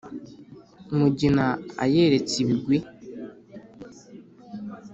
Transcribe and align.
mugina 0.97 1.45
ayeretse 1.83 2.33
ibigwi 2.43 2.77